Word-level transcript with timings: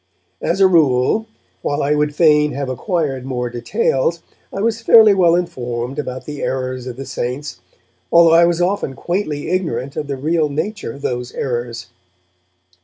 As 0.41 0.59
a 0.59 0.67
rule, 0.67 1.27
while 1.61 1.83
I 1.83 1.93
would 1.93 2.15
fain 2.15 2.53
have 2.53 2.69
acquired 2.69 3.23
more 3.23 3.51
details, 3.51 4.23
I 4.51 4.59
was 4.59 4.81
fairly 4.81 5.13
well 5.13 5.35
informed 5.35 5.99
about 5.99 6.25
the 6.25 6.41
errors 6.41 6.87
of 6.87 6.95
the 6.95 7.05
Saints, 7.05 7.59
although 8.11 8.33
I 8.33 8.45
was 8.45 8.63
often 8.63 8.95
quaintly 8.95 9.49
ignorant 9.51 9.95
of 9.95 10.07
the 10.07 10.17
real 10.17 10.49
nature 10.49 10.91
of 10.93 11.03
those 11.03 11.31
errors. 11.33 11.89